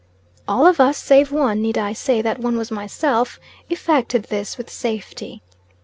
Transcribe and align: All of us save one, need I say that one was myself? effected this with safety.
All 0.47 0.65
of 0.65 0.79
us 0.79 0.97
save 0.97 1.31
one, 1.31 1.61
need 1.61 1.77
I 1.77 1.93
say 1.93 2.23
that 2.23 2.39
one 2.39 2.57
was 2.57 2.71
myself? 2.71 3.39
effected 3.69 4.23
this 4.31 4.57
with 4.57 4.67
safety. 4.67 5.43